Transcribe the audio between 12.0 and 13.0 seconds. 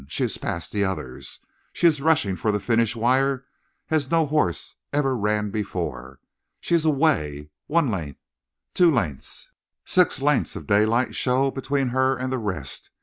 and the rest.